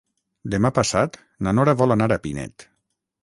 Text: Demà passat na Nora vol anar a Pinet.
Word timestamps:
Demà 0.53 0.71
passat 0.77 1.19
na 1.47 1.53
Nora 1.57 1.77
vol 1.83 1.95
anar 1.97 2.09
a 2.15 2.19
Pinet. 2.27 2.67